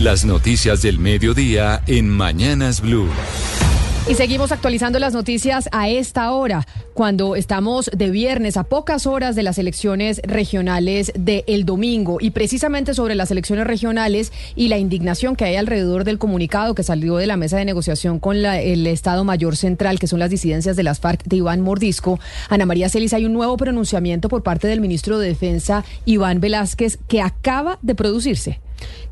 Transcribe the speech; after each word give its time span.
Las 0.00 0.24
noticias 0.24 0.80
del 0.80 0.98
mediodía 0.98 1.82
en 1.86 2.08
Mañanas 2.08 2.80
Blue. 2.80 3.06
Y 4.08 4.14
seguimos 4.14 4.50
actualizando 4.50 4.98
las 4.98 5.12
noticias 5.12 5.68
a 5.72 5.90
esta 5.90 6.32
hora, 6.32 6.66
cuando 6.94 7.36
estamos 7.36 7.90
de 7.94 8.08
viernes 8.08 8.56
a 8.56 8.64
pocas 8.64 9.06
horas 9.06 9.36
de 9.36 9.42
las 9.42 9.58
elecciones 9.58 10.22
regionales 10.24 11.12
del 11.14 11.66
domingo. 11.66 12.16
Y 12.18 12.30
precisamente 12.30 12.94
sobre 12.94 13.14
las 13.14 13.30
elecciones 13.30 13.66
regionales 13.66 14.32
y 14.56 14.68
la 14.68 14.78
indignación 14.78 15.36
que 15.36 15.44
hay 15.44 15.56
alrededor 15.56 16.04
del 16.04 16.16
comunicado 16.16 16.74
que 16.74 16.82
salió 16.82 17.18
de 17.18 17.26
la 17.26 17.36
mesa 17.36 17.58
de 17.58 17.66
negociación 17.66 18.20
con 18.20 18.38
el 18.38 18.86
Estado 18.86 19.22
Mayor 19.24 19.54
Central, 19.54 19.98
que 19.98 20.06
son 20.06 20.18
las 20.18 20.30
disidencias 20.30 20.76
de 20.76 20.82
las 20.82 20.98
FARC 20.98 21.24
de 21.24 21.36
Iván 21.36 21.60
Mordisco, 21.60 22.18
Ana 22.48 22.64
María 22.64 22.88
Celis, 22.88 23.12
hay 23.12 23.26
un 23.26 23.34
nuevo 23.34 23.58
pronunciamiento 23.58 24.30
por 24.30 24.42
parte 24.42 24.66
del 24.66 24.80
ministro 24.80 25.18
de 25.18 25.28
Defensa, 25.28 25.84
Iván 26.06 26.40
Velázquez, 26.40 26.98
que 27.06 27.20
acaba 27.20 27.78
de 27.82 27.94
producirse. 27.94 28.60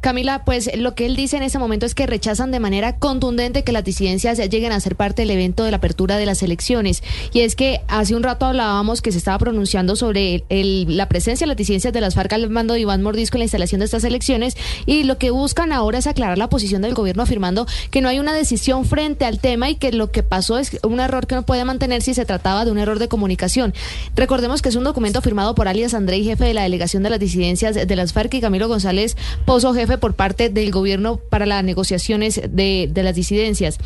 Camila, 0.00 0.44
pues 0.44 0.70
lo 0.76 0.94
que 0.94 1.06
él 1.06 1.16
dice 1.16 1.36
en 1.36 1.42
ese 1.42 1.58
momento 1.58 1.84
es 1.84 1.94
que 1.94 2.06
rechazan 2.06 2.52
de 2.52 2.60
manera 2.60 2.98
contundente 2.98 3.64
que 3.64 3.72
las 3.72 3.82
disidencias 3.82 4.38
lleguen 4.38 4.70
a 4.70 4.80
ser 4.80 4.94
parte 4.94 5.22
del 5.22 5.32
evento 5.32 5.64
de 5.64 5.72
la 5.72 5.78
apertura 5.78 6.16
de 6.16 6.26
las 6.26 6.42
elecciones. 6.42 7.02
Y 7.32 7.40
es 7.40 7.56
que 7.56 7.80
hace 7.88 8.14
un 8.14 8.22
rato 8.22 8.46
hablábamos 8.46 9.02
que 9.02 9.10
se 9.10 9.18
estaba 9.18 9.38
pronunciando 9.38 9.96
sobre 9.96 10.44
la 10.48 11.08
presencia 11.08 11.44
de 11.44 11.48
las 11.48 11.56
disidencias 11.56 11.92
de 11.92 12.00
las 12.00 12.14
FARC 12.14 12.32
al 12.32 12.48
mando 12.48 12.74
de 12.74 12.80
Iván 12.80 13.02
Mordisco 13.02 13.36
en 13.36 13.40
la 13.40 13.44
instalación 13.46 13.80
de 13.80 13.86
estas 13.86 14.04
elecciones 14.04 14.56
y 14.86 15.02
lo 15.02 15.18
que 15.18 15.30
buscan 15.30 15.72
ahora 15.72 15.98
es 15.98 16.06
aclarar 16.06 16.38
la 16.38 16.48
posición 16.48 16.82
del 16.82 16.94
gobierno 16.94 17.24
afirmando 17.24 17.66
que 17.90 18.00
no 18.00 18.08
hay 18.08 18.20
una 18.20 18.34
decisión 18.34 18.84
frente 18.84 19.24
al 19.24 19.40
tema 19.40 19.68
y 19.68 19.74
que 19.74 19.92
lo 19.92 20.12
que 20.12 20.22
pasó 20.22 20.58
es 20.58 20.78
un 20.84 21.00
error 21.00 21.26
que 21.26 21.34
no 21.34 21.42
puede 21.44 21.64
mantener 21.64 22.02
si 22.02 22.14
se 22.14 22.24
trataba 22.24 22.64
de 22.64 22.70
un 22.70 22.78
error 22.78 23.00
de 23.00 23.08
comunicación. 23.08 23.74
Recordemos 24.14 24.62
que 24.62 24.68
es 24.68 24.76
un 24.76 24.84
documento 24.84 25.22
firmado 25.22 25.54
por 25.54 25.66
alias 25.66 25.94
André, 25.94 26.22
jefe 26.22 26.44
de 26.44 26.54
la 26.54 26.62
delegación 26.62 27.02
de 27.02 27.10
las 27.10 27.18
disidencias 27.18 27.74
de 27.74 27.96
las 27.96 28.12
FARC 28.12 28.34
y 28.34 28.40
Camilo 28.40 28.68
González 28.68 29.16
Jefe 29.58 29.98
por 29.98 30.14
parte 30.14 30.48
del 30.48 30.70
gobierno 30.70 31.16
para 31.16 31.46
las 31.46 31.64
negociaciones 31.64 32.40
de, 32.48 32.90
las 32.94 33.14
disidencias. 33.14 33.78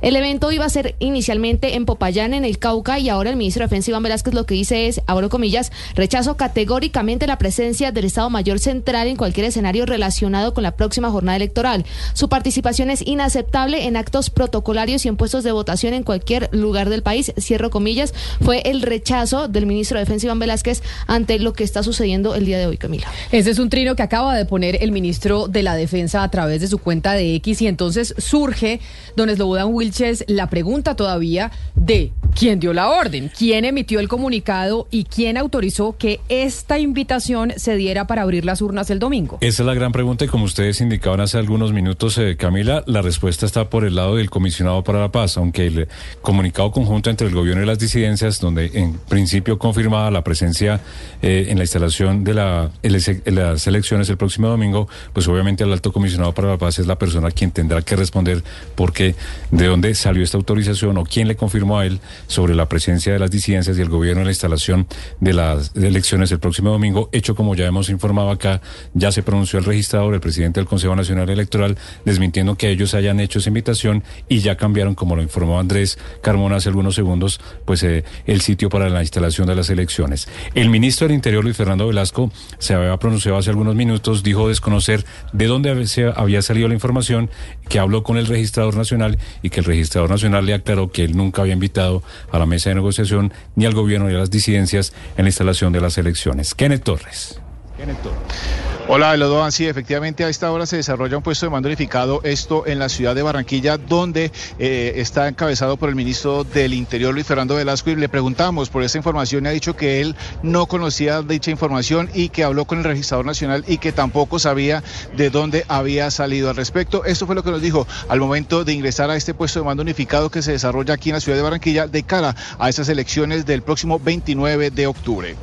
El 0.00 0.16
evento 0.16 0.50
iba 0.52 0.64
a 0.64 0.68
ser 0.68 0.94
inicialmente 0.98 1.74
en 1.74 1.84
Popayán, 1.84 2.34
en 2.34 2.44
el 2.44 2.58
Cauca, 2.58 2.98
y 2.98 3.08
ahora 3.08 3.30
el 3.30 3.36
ministro 3.36 3.62
de 3.62 3.66
Defensa 3.66 3.90
Iván 3.90 4.02
Velázquez 4.02 4.34
lo 4.34 4.46
que 4.46 4.54
dice 4.54 4.86
es, 4.86 5.00
abro 5.06 5.28
comillas, 5.28 5.72
rechazo 5.94 6.36
categóricamente 6.36 7.26
la 7.26 7.38
presencia 7.38 7.92
del 7.92 8.04
Estado 8.06 8.30
Mayor 8.30 8.58
Central 8.58 9.08
en 9.08 9.16
cualquier 9.16 9.46
escenario 9.46 9.86
relacionado 9.86 10.54
con 10.54 10.62
la 10.62 10.76
próxima 10.76 11.10
jornada 11.10 11.36
electoral. 11.36 11.84
Su 12.14 12.28
participación 12.28 12.90
es 12.90 13.06
inaceptable 13.06 13.86
en 13.86 13.96
actos 13.96 14.30
protocolarios 14.30 15.04
y 15.04 15.08
en 15.08 15.16
puestos 15.16 15.44
de 15.44 15.52
votación 15.52 15.94
en 15.94 16.04
cualquier 16.04 16.48
lugar 16.52 16.88
del 16.88 17.02
país. 17.02 17.32
Cierro 17.38 17.70
comillas, 17.70 18.14
fue 18.40 18.62
el 18.64 18.82
rechazo 18.82 19.48
del 19.48 19.66
ministro 19.66 19.98
de 19.98 20.04
Defensa 20.04 20.26
Iván 20.26 20.38
Velázquez 20.38 20.82
ante 21.06 21.38
lo 21.38 21.52
que 21.52 21.64
está 21.64 21.82
sucediendo 21.82 22.34
el 22.34 22.46
día 22.46 22.58
de 22.58 22.66
hoy, 22.66 22.76
Camila. 22.76 23.08
Ese 23.32 23.50
es 23.50 23.58
un 23.58 23.68
trino 23.68 23.96
que 23.96 24.02
acaba 24.02 24.34
de 24.34 24.44
poner 24.44 24.82
el 24.82 24.92
ministro 24.92 25.17
de 25.20 25.62
la 25.62 25.74
Defensa 25.74 26.22
a 26.22 26.30
través 26.30 26.60
de 26.60 26.68
su 26.68 26.78
cuenta 26.78 27.12
de 27.12 27.34
X 27.36 27.62
y 27.62 27.66
entonces 27.66 28.14
surge, 28.18 28.80
don 29.16 29.28
Slobodan 29.28 29.68
Wilches, 29.72 30.24
la 30.28 30.48
pregunta 30.48 30.94
todavía 30.94 31.50
de 31.74 32.12
quién 32.36 32.60
dio 32.60 32.72
la 32.72 32.88
orden, 32.88 33.30
quién 33.36 33.64
emitió 33.64 33.98
el 33.98 34.08
comunicado 34.08 34.86
y 34.90 35.04
quién 35.04 35.36
autorizó 35.36 35.96
que 35.96 36.20
esta 36.28 36.78
invitación 36.78 37.52
se 37.56 37.74
diera 37.76 38.06
para 38.06 38.22
abrir 38.22 38.44
las 38.44 38.62
urnas 38.62 38.90
el 38.90 39.00
domingo. 39.00 39.38
Esa 39.40 39.62
es 39.62 39.66
la 39.66 39.74
gran 39.74 39.90
pregunta 39.90 40.24
y 40.24 40.28
como 40.28 40.44
ustedes 40.44 40.80
indicaban 40.80 41.20
hace 41.20 41.38
algunos 41.38 41.72
minutos, 41.72 42.16
eh, 42.18 42.36
Camila, 42.36 42.84
la 42.86 43.02
respuesta 43.02 43.44
está 43.44 43.68
por 43.68 43.84
el 43.84 43.96
lado 43.96 44.16
del 44.16 44.30
comisionado 44.30 44.84
para 44.84 45.00
la 45.00 45.10
paz, 45.10 45.36
aunque 45.36 45.66
el 45.66 45.88
comunicado 46.22 46.70
conjunto 46.70 47.10
entre 47.10 47.26
el 47.26 47.34
gobierno 47.34 47.62
y 47.62 47.66
las 47.66 47.78
disidencias, 47.78 48.40
donde 48.40 48.70
en 48.74 48.94
principio 49.08 49.58
confirmaba 49.58 50.10
la 50.10 50.22
presencia 50.22 50.80
eh, 51.22 51.46
en 51.48 51.58
la 51.58 51.64
instalación 51.64 52.22
de 52.22 52.34
la, 52.34 52.70
las 52.82 53.66
elecciones 53.66 54.08
el 54.08 54.16
próximo 54.16 54.48
domingo, 54.48 54.88
pues 55.12 55.28
obviamente 55.28 55.64
el 55.64 55.72
alto 55.72 55.92
comisionado 55.92 56.32
para 56.32 56.48
la 56.48 56.58
paz 56.58 56.78
es 56.78 56.86
la 56.86 56.98
persona 56.98 57.30
quien 57.30 57.50
tendrá 57.50 57.82
que 57.82 57.96
responder 57.96 58.42
porque 58.74 59.14
de 59.50 59.66
dónde 59.66 59.94
salió 59.94 60.22
esta 60.22 60.36
autorización 60.36 60.98
o 60.98 61.04
quién 61.04 61.28
le 61.28 61.36
confirmó 61.36 61.78
a 61.78 61.86
él 61.86 62.00
sobre 62.26 62.54
la 62.54 62.68
presencia 62.68 63.12
de 63.12 63.18
las 63.18 63.30
disidencias 63.30 63.78
y 63.78 63.80
el 63.80 63.88
gobierno 63.88 64.20
en 64.20 64.26
la 64.26 64.32
instalación 64.32 64.86
de 65.20 65.32
las 65.32 65.74
elecciones 65.74 66.30
el 66.32 66.38
próximo 66.38 66.70
domingo, 66.70 67.08
hecho 67.12 67.34
como 67.34 67.54
ya 67.54 67.66
hemos 67.66 67.88
informado 67.90 68.30
acá, 68.30 68.60
ya 68.94 69.12
se 69.12 69.22
pronunció 69.22 69.58
el 69.58 69.64
registrador, 69.64 70.14
el 70.14 70.20
presidente 70.20 70.60
del 70.60 70.66
Consejo 70.66 70.94
Nacional 70.96 71.28
Electoral, 71.30 71.76
desmintiendo 72.04 72.56
que 72.56 72.70
ellos 72.70 72.94
hayan 72.94 73.20
hecho 73.20 73.38
esa 73.38 73.48
invitación 73.48 74.02
y 74.28 74.40
ya 74.40 74.56
cambiaron, 74.56 74.94
como 74.94 75.16
lo 75.16 75.22
informó 75.22 75.58
Andrés 75.58 75.98
Carmona 76.22 76.56
hace 76.56 76.68
algunos 76.68 76.94
segundos, 76.94 77.40
pues 77.64 77.82
eh, 77.82 78.04
el 78.26 78.40
sitio 78.40 78.68
para 78.68 78.88
la 78.88 79.02
instalación 79.02 79.46
de 79.46 79.54
las 79.54 79.70
elecciones. 79.70 80.28
El 80.54 80.70
ministro 80.70 81.06
del 81.06 81.14
Interior, 81.14 81.44
Luis 81.44 81.56
Fernando 81.56 81.86
Velasco, 81.86 82.30
se 82.58 82.74
había 82.74 82.96
pronunciado 82.96 83.38
hace 83.38 83.50
algunos 83.50 83.74
minutos, 83.74 84.22
dijo 84.22 84.48
desconocer 84.48 84.97
de 85.32 85.46
dónde 85.46 85.70
había 86.16 86.42
salido 86.42 86.68
la 86.68 86.74
información, 86.74 87.30
que 87.68 87.78
habló 87.78 88.02
con 88.02 88.16
el 88.16 88.26
registrador 88.26 88.76
nacional 88.76 89.18
y 89.42 89.50
que 89.50 89.60
el 89.60 89.66
registrador 89.66 90.10
nacional 90.10 90.46
le 90.46 90.54
aclaró 90.54 90.90
que 90.90 91.04
él 91.04 91.16
nunca 91.16 91.42
había 91.42 91.54
invitado 91.54 92.02
a 92.30 92.38
la 92.38 92.46
mesa 92.46 92.70
de 92.70 92.76
negociación 92.76 93.32
ni 93.56 93.66
al 93.66 93.74
gobierno 93.74 94.08
ni 94.08 94.14
a 94.14 94.18
las 94.18 94.30
disidencias 94.30 94.92
en 95.16 95.24
la 95.24 95.28
instalación 95.28 95.72
de 95.72 95.80
las 95.80 95.98
elecciones. 95.98 96.54
Kenneth 96.54 96.84
Torres. 96.84 97.40
Kenneth 97.76 98.02
Torres. 98.02 98.67
Hola, 98.90 99.12
Elodoan. 99.12 99.52
Sí, 99.52 99.66
efectivamente 99.66 100.24
a 100.24 100.30
esta 100.30 100.50
hora 100.50 100.64
se 100.64 100.76
desarrolla 100.76 101.18
un 101.18 101.22
puesto 101.22 101.44
de 101.44 101.50
mando 101.50 101.68
unificado, 101.68 102.22
esto 102.24 102.66
en 102.66 102.78
la 102.78 102.88
ciudad 102.88 103.14
de 103.14 103.20
Barranquilla, 103.20 103.76
donde 103.76 104.32
eh, 104.58 104.94
está 104.96 105.28
encabezado 105.28 105.76
por 105.76 105.90
el 105.90 105.94
ministro 105.94 106.42
del 106.42 106.72
Interior, 106.72 107.12
Luis 107.12 107.26
Fernando 107.26 107.54
Velasco, 107.54 107.90
y 107.90 107.96
le 107.96 108.08
preguntamos 108.08 108.70
por 108.70 108.82
esta 108.82 108.96
información 108.96 109.44
y 109.44 109.48
ha 109.48 109.52
dicho 109.52 109.76
que 109.76 110.00
él 110.00 110.16
no 110.42 110.64
conocía 110.64 111.20
dicha 111.20 111.50
información 111.50 112.08
y 112.14 112.30
que 112.30 112.44
habló 112.44 112.64
con 112.64 112.78
el 112.78 112.84
registrador 112.84 113.26
nacional 113.26 113.62
y 113.68 113.76
que 113.76 113.92
tampoco 113.92 114.38
sabía 114.38 114.82
de 115.14 115.28
dónde 115.28 115.66
había 115.68 116.10
salido 116.10 116.48
al 116.48 116.56
respecto. 116.56 117.04
Esto 117.04 117.26
fue 117.26 117.34
lo 117.34 117.42
que 117.42 117.50
nos 117.50 117.60
dijo 117.60 117.86
al 118.08 118.20
momento 118.20 118.64
de 118.64 118.72
ingresar 118.72 119.10
a 119.10 119.16
este 119.16 119.34
puesto 119.34 119.60
de 119.60 119.66
mando 119.66 119.82
unificado 119.82 120.30
que 120.30 120.40
se 120.40 120.52
desarrolla 120.52 120.94
aquí 120.94 121.10
en 121.10 121.16
la 121.16 121.20
ciudad 121.20 121.36
de 121.36 121.42
Barranquilla 121.42 121.88
de 121.88 122.04
cara 122.04 122.34
a 122.58 122.70
esas 122.70 122.88
elecciones 122.88 123.44
del 123.44 123.60
próximo 123.60 124.00
29 124.00 124.70
de 124.70 124.86
octubre. 124.86 125.36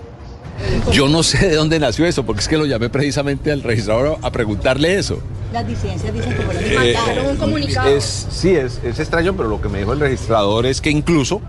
Yo 0.92 1.10
no 1.10 1.24
sé 1.24 1.50
de 1.50 1.56
dónde 1.56 1.80
nació 1.80 2.06
eso, 2.06 2.26
porque 2.26 2.42
es 2.42 2.48
que 2.48 2.58
lo 2.58 2.66
llamé 2.66 2.90
precisamente 2.90 3.52
al 3.52 3.64
registrador 3.64 4.18
a 4.22 4.32
preguntarle 4.32 4.98
eso. 4.98 5.20
Las 5.52 5.68
disidencias 5.68 6.14
dicen 6.14 6.34
que 6.34 6.54
le 6.54 6.92
eh, 6.92 6.94
mandaron 6.96 7.28
un 7.28 7.38
comunicado. 7.38 8.02
sí, 8.02 8.56
es, 8.56 8.80
extraño, 8.84 9.36
pero 9.36 9.50
lo 9.50 9.62
que 9.62 9.70
me 9.70 9.80
dijo 9.80 9.94
el 9.94 10.00
registrador 10.00 10.66
es 10.66 10.82
que 10.82 10.90
incluso 10.90 11.42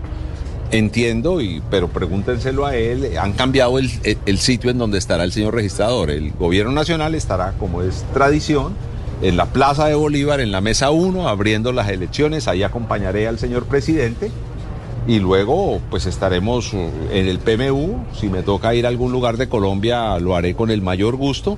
entiendo, 0.71 1.39
y, 1.39 1.61
pero 1.69 1.87
pregúntenselo 1.87 2.65
a 2.65 2.75
él, 2.75 3.17
han 3.17 3.33
cambiado 3.33 3.79
el, 3.79 3.89
el 4.25 4.37
sitio 4.37 4.69
en 4.69 4.77
donde 4.77 4.97
estará 4.97 5.23
el 5.23 5.31
señor 5.31 5.55
registrador. 5.55 6.09
El 6.09 6.31
gobierno 6.33 6.71
nacional 6.73 7.15
estará, 7.15 7.53
como 7.53 7.83
es 7.83 8.05
tradición, 8.13 8.75
en 9.21 9.37
la 9.37 9.47
Plaza 9.47 9.87
de 9.87 9.95
Bolívar, 9.95 10.41
en 10.41 10.51
la 10.51 10.61
mesa 10.61 10.91
1, 10.91 11.27
abriendo 11.27 11.71
las 11.71 11.89
elecciones. 11.89 12.47
Ahí 12.47 12.63
acompañaré 12.63 13.27
al 13.27 13.39
señor 13.39 13.65
presidente 13.65 14.31
y 15.07 15.19
luego 15.19 15.79
pues 15.89 16.05
estaremos 16.05 16.73
uh, 16.73 16.91
en 17.11 17.27
el 17.27 17.39
PMU, 17.39 18.05
si 18.13 18.29
me 18.29 18.43
toca 18.43 18.75
ir 18.75 18.85
a 18.85 18.89
algún 18.89 19.11
lugar 19.11 19.37
de 19.37 19.47
Colombia 19.47 20.19
lo 20.19 20.35
haré 20.35 20.53
con 20.53 20.69
el 20.69 20.81
mayor 20.81 21.15
gusto, 21.15 21.57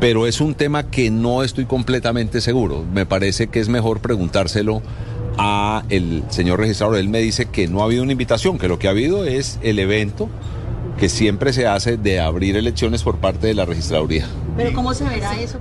pero 0.00 0.26
es 0.26 0.40
un 0.40 0.54
tema 0.54 0.90
que 0.90 1.10
no 1.10 1.42
estoy 1.42 1.64
completamente 1.64 2.40
seguro. 2.42 2.84
Me 2.92 3.06
parece 3.06 3.46
que 3.46 3.60
es 3.60 3.68
mejor 3.68 4.00
preguntárselo 4.00 4.82
a 5.38 5.84
el 5.88 6.24
señor 6.28 6.60
registrador. 6.60 6.98
Él 6.98 7.08
me 7.08 7.20
dice 7.20 7.46
que 7.46 7.68
no 7.68 7.80
ha 7.80 7.84
habido 7.84 8.02
una 8.02 8.12
invitación, 8.12 8.58
que 8.58 8.68
lo 8.68 8.78
que 8.78 8.88
ha 8.88 8.90
habido 8.90 9.24
es 9.24 9.58
el 9.62 9.78
evento 9.78 10.28
que 10.98 11.08
siempre 11.08 11.52
se 11.52 11.66
hace 11.66 11.96
de 11.96 12.20
abrir 12.20 12.56
elecciones 12.56 13.02
por 13.02 13.16
parte 13.16 13.46
de 13.46 13.54
la 13.54 13.64
registraduría. 13.64 14.26
Pero 14.56 14.72
¿cómo 14.74 14.92
se 14.94 15.04
verá 15.04 15.40
eso? 15.40 15.58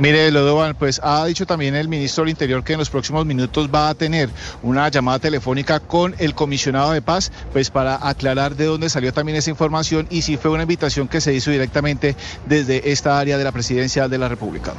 Mire, 0.00 0.30
Lodovan, 0.30 0.74
pues 0.76 0.98
ha 1.04 1.26
dicho 1.26 1.44
también 1.44 1.74
el 1.74 1.86
ministro 1.86 2.24
del 2.24 2.30
Interior 2.30 2.64
que 2.64 2.72
en 2.72 2.78
los 2.78 2.88
próximos 2.88 3.26
minutos 3.26 3.68
va 3.68 3.90
a 3.90 3.94
tener 3.94 4.30
una 4.62 4.88
llamada 4.88 5.18
telefónica 5.18 5.78
con 5.78 6.14
el 6.18 6.34
comisionado 6.34 6.92
de 6.92 7.02
paz, 7.02 7.30
pues 7.52 7.68
para 7.68 8.08
aclarar 8.08 8.56
de 8.56 8.64
dónde 8.64 8.88
salió 8.88 9.12
también 9.12 9.36
esa 9.36 9.50
información 9.50 10.06
y 10.08 10.22
si 10.22 10.38
fue 10.38 10.52
una 10.52 10.62
invitación 10.62 11.06
que 11.06 11.20
se 11.20 11.34
hizo 11.34 11.50
directamente 11.50 12.16
desde 12.48 12.92
esta 12.92 13.18
área 13.18 13.36
de 13.36 13.44
la 13.44 13.52
presidencia 13.52 14.08
de 14.08 14.16
la 14.16 14.28
República. 14.28 14.72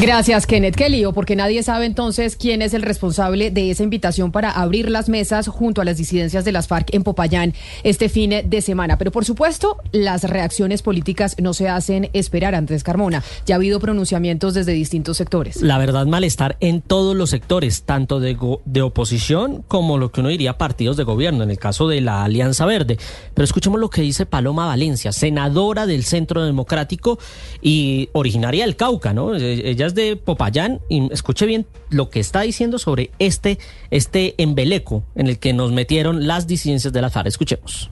Gracias, 0.00 0.44
Kenneth. 0.44 0.74
Qué 0.74 0.88
lío, 0.88 1.12
porque 1.12 1.36
nadie 1.36 1.62
sabe 1.62 1.86
entonces 1.86 2.34
quién 2.34 2.60
es 2.60 2.74
el 2.74 2.82
responsable 2.82 3.52
de 3.52 3.70
esa 3.70 3.84
invitación 3.84 4.32
para 4.32 4.50
abrir 4.50 4.90
las 4.90 5.08
mesas 5.08 5.46
junto 5.46 5.82
a 5.82 5.84
las 5.84 5.98
disidencias 5.98 6.44
de 6.44 6.50
las 6.50 6.66
FARC 6.66 6.92
en 6.94 7.04
Popayán 7.04 7.54
este 7.84 8.08
fin 8.08 8.32
de 8.44 8.60
semana. 8.60 8.98
Pero 8.98 9.12
por 9.12 9.24
supuesto, 9.24 9.76
las 9.92 10.24
reacciones 10.24 10.82
políticas 10.82 11.36
no 11.40 11.54
se 11.54 11.68
hacen 11.68 12.10
esperar, 12.12 12.56
antes 12.56 12.82
Carmona. 12.82 13.22
Ya 13.46 13.54
ha 13.54 13.56
habido 13.56 13.78
pronunciamientos 13.78 14.47
desde 14.54 14.72
distintos 14.72 15.16
sectores. 15.16 15.62
La 15.62 15.78
verdad, 15.78 16.06
malestar 16.06 16.56
en 16.60 16.80
todos 16.80 17.16
los 17.16 17.30
sectores, 17.30 17.82
tanto 17.82 18.20
de, 18.20 18.36
oposición 18.82 19.62
como 19.66 19.98
lo 19.98 20.12
que 20.12 20.20
uno 20.20 20.28
diría 20.28 20.58
partidos 20.58 20.96
de 20.96 21.04
gobierno, 21.04 21.42
en 21.44 21.50
el 21.50 21.58
caso 21.58 21.88
de 21.88 22.00
la 22.00 22.24
Alianza 22.24 22.66
Verde. 22.66 22.98
Pero 23.34 23.44
escuchemos 23.44 23.80
lo 23.80 23.90
que 23.90 24.02
dice 24.02 24.26
Paloma 24.26 24.66
Valencia, 24.66 25.12
senadora 25.12 25.86
del 25.86 26.04
Centro 26.04 26.44
Democrático 26.44 27.18
y 27.60 28.08
originaria 28.12 28.64
del 28.64 28.76
Cauca, 28.76 29.12
¿no? 29.12 29.34
E, 29.34 29.70
ella 29.70 29.86
es 29.86 29.94
de 29.94 30.16
Popayán 30.16 30.80
y 30.88 31.12
escuche 31.12 31.46
bien 31.46 31.66
lo 31.90 32.10
que 32.10 32.20
está 32.20 32.42
diciendo 32.42 32.78
sobre 32.78 33.10
este, 33.18 33.58
este 33.90 34.34
embeleco 34.38 35.04
en 35.14 35.28
el 35.28 35.38
que 35.38 35.52
nos 35.52 35.72
metieron 35.72 36.26
las 36.26 36.46
disidencias 36.46 36.92
de 36.92 37.02
la 37.02 37.10
FARC. 37.10 37.28
Escuchemos 37.28 37.90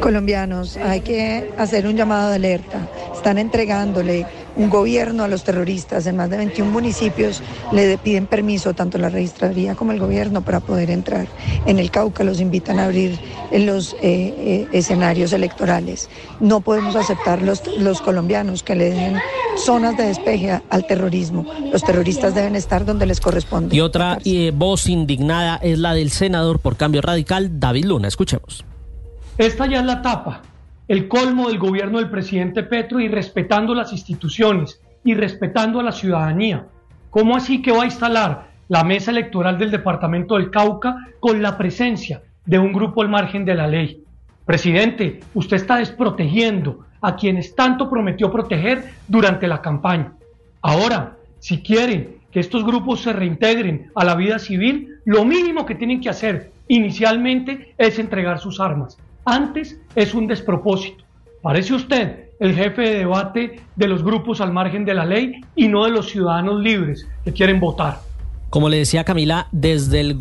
colombianos, 0.00 0.76
hay 0.76 1.00
que 1.00 1.50
hacer 1.58 1.86
un 1.86 1.96
llamado 1.96 2.30
de 2.30 2.36
alerta. 2.36 2.88
Están 3.14 3.38
entregándole 3.38 4.26
un 4.56 4.70
gobierno 4.70 5.24
a 5.24 5.28
los 5.28 5.44
terroristas. 5.44 6.06
En 6.06 6.16
más 6.16 6.30
de 6.30 6.36
21 6.36 6.70
municipios 6.70 7.42
le 7.72 7.98
piden 7.98 8.26
permiso 8.26 8.74
tanto 8.74 8.98
la 8.98 9.08
registraduría 9.08 9.74
como 9.74 9.92
el 9.92 9.98
gobierno 9.98 10.42
para 10.42 10.60
poder 10.60 10.90
entrar. 10.90 11.26
En 11.66 11.78
el 11.78 11.90
Cauca 11.90 12.24
los 12.24 12.40
invitan 12.40 12.78
a 12.78 12.84
abrir 12.84 13.18
los 13.52 13.94
eh, 13.94 13.98
eh, 14.02 14.68
escenarios 14.72 15.32
electorales. 15.32 16.08
No 16.40 16.60
podemos 16.60 16.96
aceptar 16.96 17.42
los, 17.42 17.62
los 17.78 18.00
colombianos 18.00 18.62
que 18.62 18.74
le 18.74 18.90
den 18.90 19.16
zonas 19.56 19.96
de 19.96 20.04
despeje 20.04 20.60
al 20.68 20.86
terrorismo. 20.86 21.46
Los 21.72 21.82
terroristas 21.82 22.34
deben 22.34 22.56
estar 22.56 22.84
donde 22.84 23.06
les 23.06 23.20
corresponde. 23.20 23.74
Y 23.74 23.80
otra 23.80 24.18
eh, 24.24 24.52
voz 24.54 24.88
indignada 24.88 25.56
es 25.56 25.78
la 25.78 25.94
del 25.94 26.10
senador 26.10 26.58
por 26.58 26.76
cambio 26.76 27.00
radical, 27.00 27.60
David 27.60 27.84
Luna. 27.86 28.08
Escuchemos. 28.08 28.64
Esta 29.36 29.66
ya 29.66 29.80
es 29.80 29.84
la 29.84 30.00
tapa, 30.00 30.42
el 30.86 31.08
colmo 31.08 31.48
del 31.48 31.58
gobierno 31.58 31.98
del 31.98 32.08
presidente 32.08 32.62
Petro 32.62 33.00
y 33.00 33.08
respetando 33.08 33.74
las 33.74 33.90
instituciones 33.90 34.80
y 35.02 35.14
respetando 35.14 35.80
a 35.80 35.82
la 35.82 35.90
ciudadanía. 35.90 36.66
¿Cómo 37.10 37.34
así 37.34 37.60
que 37.60 37.72
va 37.72 37.82
a 37.82 37.86
instalar 37.86 38.50
la 38.68 38.84
mesa 38.84 39.10
electoral 39.10 39.58
del 39.58 39.72
departamento 39.72 40.36
del 40.36 40.52
Cauca 40.52 40.94
con 41.18 41.42
la 41.42 41.58
presencia 41.58 42.22
de 42.46 42.60
un 42.60 42.72
grupo 42.72 43.02
al 43.02 43.08
margen 43.08 43.44
de 43.44 43.56
la 43.56 43.66
ley? 43.66 44.04
Presidente, 44.46 45.18
usted 45.34 45.56
está 45.56 45.78
desprotegiendo 45.78 46.86
a 47.00 47.16
quienes 47.16 47.56
tanto 47.56 47.90
prometió 47.90 48.30
proteger 48.30 48.84
durante 49.08 49.48
la 49.48 49.60
campaña. 49.60 50.12
Ahora, 50.62 51.16
si 51.40 51.60
quieren 51.60 52.18
que 52.30 52.38
estos 52.38 52.64
grupos 52.64 53.00
se 53.00 53.12
reintegren 53.12 53.90
a 53.96 54.04
la 54.04 54.14
vida 54.14 54.38
civil, 54.38 55.00
lo 55.04 55.24
mínimo 55.24 55.66
que 55.66 55.74
tienen 55.74 56.00
que 56.00 56.10
hacer 56.10 56.52
inicialmente 56.68 57.74
es 57.76 57.98
entregar 57.98 58.38
sus 58.38 58.60
armas. 58.60 58.96
Antes 59.24 59.78
es 59.94 60.14
un 60.14 60.26
despropósito. 60.26 61.04
Parece 61.42 61.74
usted 61.74 62.24
el 62.40 62.54
jefe 62.54 62.82
de 62.82 62.98
debate 62.98 63.60
de 63.76 63.88
los 63.88 64.02
grupos 64.02 64.40
al 64.40 64.52
margen 64.52 64.84
de 64.84 64.94
la 64.94 65.04
ley 65.04 65.40
y 65.54 65.68
no 65.68 65.84
de 65.84 65.90
los 65.90 66.10
ciudadanos 66.10 66.60
libres 66.60 67.06
que 67.24 67.32
quieren 67.32 67.60
votar. 67.60 68.00
Como 68.50 68.68
le 68.68 68.76
decía 68.76 69.02
Camila, 69.02 69.48
desde, 69.50 69.98
el 69.98 70.16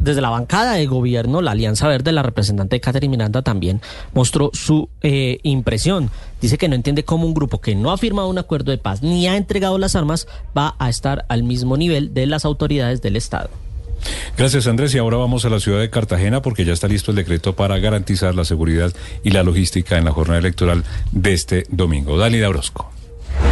desde 0.00 0.20
la 0.22 0.30
bancada 0.30 0.72
de 0.72 0.86
gobierno, 0.86 1.42
la 1.42 1.50
Alianza 1.50 1.86
Verde, 1.86 2.12
la 2.12 2.22
representante 2.22 2.80
Catherine 2.80 3.10
Miranda 3.10 3.42
también 3.42 3.82
mostró 4.14 4.48
su 4.54 4.88
eh, 5.02 5.38
impresión. 5.42 6.10
Dice 6.40 6.56
que 6.56 6.68
no 6.68 6.76
entiende 6.76 7.04
cómo 7.04 7.26
un 7.26 7.34
grupo 7.34 7.60
que 7.60 7.74
no 7.74 7.90
ha 7.90 7.98
firmado 7.98 8.28
un 8.28 8.38
acuerdo 8.38 8.70
de 8.70 8.78
paz 8.78 9.02
ni 9.02 9.26
ha 9.26 9.36
entregado 9.36 9.76
las 9.76 9.96
armas 9.96 10.26
va 10.56 10.76
a 10.78 10.88
estar 10.88 11.26
al 11.28 11.42
mismo 11.42 11.76
nivel 11.76 12.14
de 12.14 12.26
las 12.26 12.46
autoridades 12.46 13.02
del 13.02 13.16
Estado. 13.16 13.50
Gracias 14.36 14.66
Andrés 14.66 14.94
y 14.94 14.98
ahora 14.98 15.16
vamos 15.16 15.44
a 15.44 15.50
la 15.50 15.60
ciudad 15.60 15.80
de 15.80 15.90
Cartagena 15.90 16.42
porque 16.42 16.64
ya 16.64 16.72
está 16.72 16.88
listo 16.88 17.10
el 17.10 17.16
decreto 17.16 17.54
para 17.54 17.78
garantizar 17.78 18.34
la 18.34 18.44
seguridad 18.44 18.92
y 19.22 19.30
la 19.30 19.42
logística 19.42 19.98
en 19.98 20.04
la 20.04 20.12
jornada 20.12 20.38
electoral 20.38 20.84
de 21.12 21.32
este 21.32 21.66
domingo. 21.70 22.18
Dani 22.18 22.38
Dabrosco. 22.38 22.93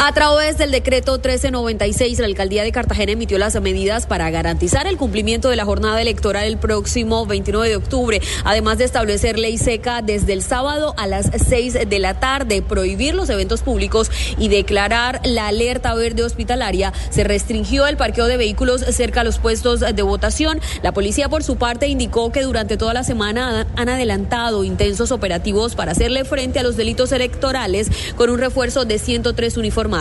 A 0.04 0.10
través 0.10 0.58
del 0.58 0.72
decreto 0.72 1.12
1396, 1.12 2.18
la 2.18 2.26
alcaldía 2.26 2.64
de 2.64 2.72
Cartagena 2.72 3.12
emitió 3.12 3.38
las 3.38 3.60
medidas 3.60 4.08
para 4.08 4.28
garantizar 4.30 4.88
el 4.88 4.96
cumplimiento 4.96 5.48
de 5.48 5.54
la 5.54 5.64
jornada 5.64 6.02
electoral 6.02 6.44
el 6.44 6.58
próximo 6.58 7.24
29 7.24 7.68
de 7.68 7.76
octubre, 7.76 8.20
además 8.42 8.78
de 8.78 8.84
establecer 8.84 9.38
ley 9.38 9.58
seca 9.58 10.02
desde 10.02 10.32
el 10.32 10.42
sábado 10.42 10.92
a 10.96 11.06
las 11.06 11.30
6 11.46 11.88
de 11.88 11.98
la 12.00 12.18
tarde, 12.18 12.62
prohibir 12.62 13.14
los 13.14 13.30
eventos 13.30 13.62
públicos 13.62 14.10
y 14.38 14.48
declarar 14.48 15.20
la 15.22 15.46
alerta 15.46 15.94
verde 15.94 16.24
hospitalaria. 16.24 16.92
Se 17.10 17.22
restringió 17.22 17.86
el 17.86 17.96
parqueo 17.96 18.26
de 18.26 18.36
vehículos 18.36 18.80
cerca 18.80 19.20
a 19.20 19.24
los 19.24 19.38
puestos 19.38 19.78
de 19.78 20.02
votación. 20.02 20.60
La 20.82 20.90
policía, 20.90 21.28
por 21.28 21.44
su 21.44 21.58
parte, 21.58 21.86
indicó 21.86 22.32
que 22.32 22.42
durante 22.42 22.76
toda 22.76 22.92
la 22.92 23.04
semana 23.04 23.68
han 23.76 23.88
adelantado 23.88 24.64
intensos 24.64 25.12
operativos 25.12 25.76
para 25.76 25.92
hacerle 25.92 26.24
frente 26.24 26.58
a 26.58 26.64
los 26.64 26.76
delitos 26.76 27.12
electorales 27.12 27.86
con 28.16 28.30
un 28.30 28.40
refuerzo 28.40 28.84
de 28.84 28.98
103 28.98 29.56
uniformes 29.58 29.91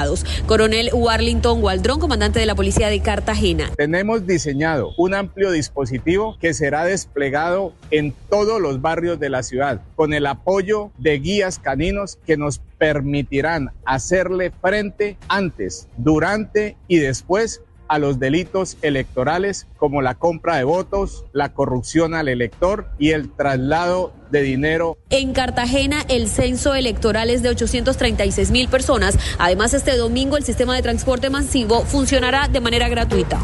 Coronel 0.46 0.90
Warlington 0.94 1.62
Waldrón, 1.62 2.00
comandante 2.00 2.40
de 2.40 2.46
la 2.46 2.56
Policía 2.56 2.88
de 2.88 3.02
Cartagena. 3.02 3.72
Tenemos 3.76 4.26
diseñado 4.26 4.92
un 4.98 5.14
amplio 5.14 5.52
dispositivo 5.52 6.38
que 6.40 6.54
será 6.54 6.86
desplegado 6.86 7.74
en 7.90 8.14
todos 8.30 8.62
los 8.62 8.82
barrios 8.82 9.20
de 9.20 9.30
la 9.30 9.44
ciudad, 9.44 9.82
con 9.96 10.14
el 10.14 10.28
apoyo 10.28 10.92
de 10.98 11.20
guías 11.20 11.60
caninos 11.60 12.18
que 12.26 12.38
nos 12.38 12.60
permitirán 12.78 13.72
hacerle 13.84 14.52
frente 14.62 15.18
antes, 15.28 15.90
durante 15.98 16.78
y 16.88 17.00
después 17.00 17.62
a 17.92 18.00
los 18.00 18.20
delitos 18.20 18.78
electorales 18.82 19.68
como 19.76 20.02
la 20.02 20.16
compra 20.16 20.56
de 20.56 20.64
votos, 20.64 21.26
la 21.34 21.54
corrupción 21.54 22.14
al 22.14 22.30
elector 22.30 22.88
y 22.98 23.10
el 23.10 23.30
traslado 23.30 24.14
de 24.32 24.42
dinero. 24.42 24.98
En 25.10 25.34
Cartagena 25.34 26.06
el 26.08 26.30
censo 26.30 26.74
electoral 26.74 27.30
es 27.30 27.44
de 27.44 27.50
836 27.50 28.50
mil 28.52 28.70
personas. 28.70 29.20
Además, 29.38 29.74
este 29.74 29.98
domingo 29.98 30.38
el 30.38 30.46
sistema 30.46 30.74
de 30.74 30.82
transporte 30.82 31.30
masivo 31.30 31.82
funcionará 31.82 32.48
de 32.48 32.62
manera 32.62 32.88
gratuita. 32.88 33.42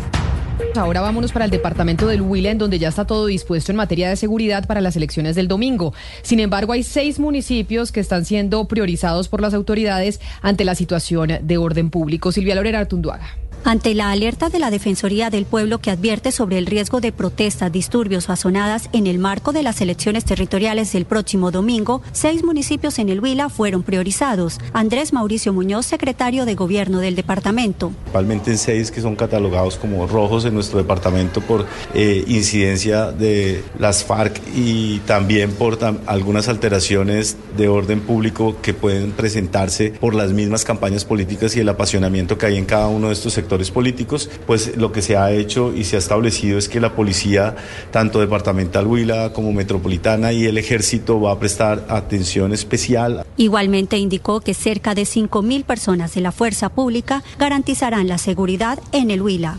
Ahora 0.75 1.01
vámonos 1.01 1.33
para 1.33 1.43
el 1.43 1.51
departamento 1.51 2.07
del 2.07 2.21
Huila, 2.21 2.50
en 2.50 2.57
donde 2.57 2.79
ya 2.79 2.88
está 2.88 3.05
todo 3.05 3.25
dispuesto 3.25 3.73
en 3.73 3.75
materia 3.75 4.09
de 4.09 4.15
seguridad 4.15 4.65
para 4.65 4.79
las 4.79 4.95
elecciones 4.95 5.35
del 5.35 5.50
domingo. 5.50 5.93
Sin 6.21 6.39
embargo, 6.39 6.71
hay 6.71 6.83
seis 6.83 7.19
municipios 7.19 7.91
que 7.91 8.00
están 8.00 8.23
siendo 8.23 8.65
priorizados 8.65 9.27
por 9.27 9.41
las 9.41 9.53
autoridades 9.53 10.21
ante 10.41 10.63
la 10.63 10.75
situación 10.75 11.39
de 11.41 11.57
orden 11.57 11.89
público. 11.89 12.31
Silvia 12.31 12.55
Lorera 12.55 12.79
Artunduaga. 12.79 13.35
Ante 13.63 13.94
la 13.94 14.12
alerta 14.12 14.50
de 14.50 14.59
la 14.59 14.71
Defensoría 14.71 15.30
del 15.30 15.45
Pueblo 15.45 15.80
que 15.80 15.92
advierte 15.92 16.31
sobre 16.31 16.57
el 16.57 16.65
riesgo 16.65 17.01
de 17.01 17.12
protestas, 17.12 17.71
disturbios 17.71 18.30
o 18.30 18.31
azonadas 18.31 18.89
en 18.94 19.07
el 19.07 19.19
marco 19.19 19.51
de 19.51 19.63
las 19.63 19.81
elecciones 19.81 20.24
territoriales 20.24 20.94
del 20.94 21.06
próximo 21.06 21.51
domingo, 21.51 22.01
seis 22.13 22.45
municipios 22.45 22.98
en 23.00 23.09
el 23.09 23.19
Huila 23.19 23.50
fueron 23.50 23.83
priorizados. 23.83 24.59
Andrés 24.71 25.12
Mauricio 25.12 25.51
Muñoz, 25.51 25.86
secretario 25.86 26.45
de 26.45 26.56
Gobierno 26.56 27.00
del 27.00 27.15
departamento. 27.15 27.89
Principalmente 27.89 28.51
en 28.51 28.57
seis 28.57 28.92
que 28.92 29.01
son 29.01 29.15
catalogados 29.15 29.75
como 29.75 30.07
rojos 30.07 30.45
en 30.45 30.53
nuestro 30.53 30.77
departamento 30.77 31.42
por 31.42 31.65
eh, 31.94 32.24
incidencia 32.27 33.12
de 33.12 33.63
las 33.77 34.03
FARC 34.03 34.39
y 34.56 35.00
también 35.00 35.51
por 35.51 35.77
algunas 36.06 36.48
alteraciones 36.48 37.36
de 37.57 37.68
orden 37.68 38.00
público 38.00 38.56
que 38.62 38.74
pueden 38.74 39.12
presentarse 39.12 39.92
por 39.92 40.15
las 40.15 40.31
mismas 40.31 40.63
campañas 40.63 41.03
políticas 41.03 41.56
y 41.57 41.60
el 41.60 41.69
apasionamiento 41.69 42.38
que 42.38 42.45
hay 42.45 42.57
en 42.57 42.65
cada 42.65 42.88
uno 42.88 43.07
de 43.07 43.13
estos 43.13 43.33
sectores 43.33 43.46
políticos, 43.47 44.29
pues 44.45 44.77
lo 44.77 44.91
que 44.91 45.01
se 45.01 45.17
ha 45.17 45.31
hecho 45.31 45.73
y 45.73 45.83
se 45.83 45.95
ha 45.95 45.99
establecido 45.99 46.57
es 46.57 46.69
que 46.69 46.79
la 46.79 46.95
policía, 46.95 47.55
tanto 47.91 48.19
departamental 48.19 48.88
Huila 48.88 49.33
como 49.33 49.51
metropolitana 49.51 50.31
y 50.31 50.45
el 50.45 50.57
ejército 50.57 51.19
va 51.19 51.31
a 51.31 51.39
prestar 51.39 51.85
atención 51.89 52.53
especial. 52.53 53.25
Igualmente 53.38 53.97
indicó 53.97 54.41
que 54.41 54.53
cerca 54.53 54.94
de 54.95 55.03
5.000 55.03 55.63
personas 55.63 56.13
de 56.13 56.21
la 56.21 56.31
fuerza 56.31 56.69
pública 56.69 57.23
garantizarán 57.39 58.07
la 58.07 58.17
seguridad 58.17 58.79
en 58.91 59.12
el 59.12 59.22
Huila. 59.22 59.57